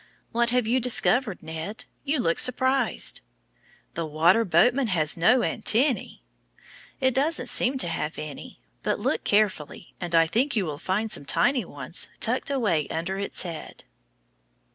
[0.31, 1.85] What have you discovered, Ned?
[2.03, 3.21] You look surprised.
[3.93, 6.21] The water boatman has no antennæ!
[6.99, 8.59] It doesn't seem to have any.
[8.81, 13.19] But look carefully and I think you will find some tiny ones tucked away under
[13.19, 13.83] its head.